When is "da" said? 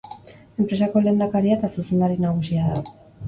2.73-2.81